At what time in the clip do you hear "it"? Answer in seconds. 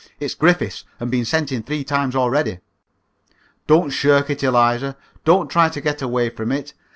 4.31-4.41, 6.51-6.73